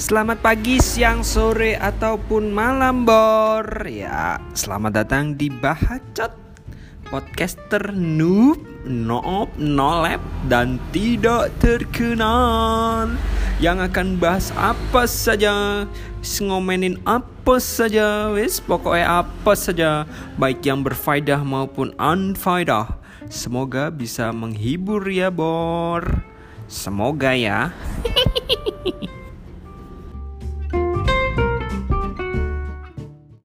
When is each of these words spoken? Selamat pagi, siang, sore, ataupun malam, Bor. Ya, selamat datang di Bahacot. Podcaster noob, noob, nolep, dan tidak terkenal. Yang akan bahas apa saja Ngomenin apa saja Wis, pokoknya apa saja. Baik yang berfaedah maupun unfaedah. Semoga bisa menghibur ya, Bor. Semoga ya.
Selamat 0.00 0.40
pagi, 0.40 0.80
siang, 0.80 1.20
sore, 1.20 1.76
ataupun 1.76 2.56
malam, 2.56 3.04
Bor. 3.04 3.84
Ya, 3.84 4.40
selamat 4.56 5.04
datang 5.04 5.36
di 5.36 5.52
Bahacot. 5.52 6.32
Podcaster 7.12 7.92
noob, 7.92 8.64
noob, 8.88 9.52
nolep, 9.60 10.24
dan 10.48 10.80
tidak 10.88 11.52
terkenal. 11.60 13.12
Yang 13.60 13.92
akan 13.92 14.16
bahas 14.16 14.48
apa 14.56 15.04
saja 15.04 15.84
Ngomenin 16.24 16.96
apa 17.04 17.60
saja 17.60 18.32
Wis, 18.32 18.56
pokoknya 18.56 19.28
apa 19.28 19.52
saja. 19.52 20.08
Baik 20.40 20.64
yang 20.64 20.80
berfaedah 20.80 21.44
maupun 21.44 21.92
unfaedah. 22.00 22.96
Semoga 23.28 23.92
bisa 23.92 24.32
menghibur 24.32 25.04
ya, 25.12 25.28
Bor. 25.28 26.24
Semoga 26.72 27.36
ya. 27.36 27.68